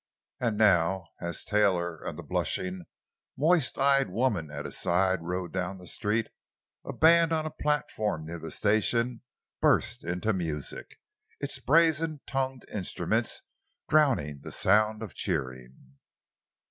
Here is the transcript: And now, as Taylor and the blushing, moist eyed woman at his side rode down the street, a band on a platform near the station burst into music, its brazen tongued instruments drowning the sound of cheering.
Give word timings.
And 0.39 0.57
now, 0.57 1.09
as 1.21 1.45
Taylor 1.45 2.03
and 2.03 2.17
the 2.17 2.23
blushing, 2.23 2.85
moist 3.37 3.77
eyed 3.77 4.09
woman 4.09 4.49
at 4.49 4.65
his 4.65 4.75
side 4.75 5.19
rode 5.21 5.53
down 5.53 5.77
the 5.77 5.85
street, 5.85 6.25
a 6.83 6.91
band 6.91 7.31
on 7.31 7.45
a 7.45 7.51
platform 7.51 8.25
near 8.25 8.39
the 8.39 8.49
station 8.49 9.21
burst 9.61 10.03
into 10.03 10.33
music, 10.33 10.99
its 11.39 11.59
brazen 11.59 12.19
tongued 12.25 12.65
instruments 12.73 13.43
drowning 13.89 14.39
the 14.41 14.51
sound 14.51 15.03
of 15.03 15.13
cheering. 15.13 15.97